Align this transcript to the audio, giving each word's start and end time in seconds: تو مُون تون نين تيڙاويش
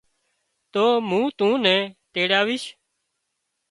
تو 0.73 0.83
مُون 1.09 1.23
تون 1.37 1.53
نين 1.63 1.81
تيڙاويش 2.13 2.63